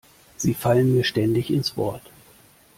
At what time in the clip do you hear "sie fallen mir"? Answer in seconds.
0.35-1.03